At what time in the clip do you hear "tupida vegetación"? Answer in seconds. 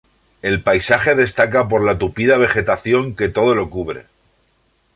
1.99-3.15